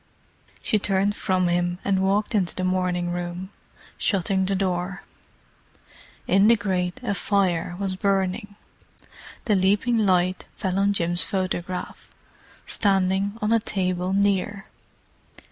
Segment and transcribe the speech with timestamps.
[0.63, 3.51] She turned from him and walked into the morning room,
[3.99, 5.03] shutting the door.
[6.25, 8.55] In the grate a fire was burning;
[9.45, 12.09] the leaping light fell on Jim's photograph,
[12.65, 14.65] standing on a table near.